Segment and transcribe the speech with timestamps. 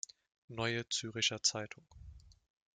[0.47, 1.85] Neue Züricher Zeitung